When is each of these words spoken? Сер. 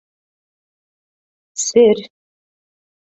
Сер. 1.65 1.97